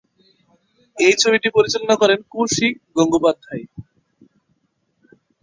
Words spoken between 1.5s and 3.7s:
পরিচালনা করেন কৌশিক গঙ্গোপাধ্যায়।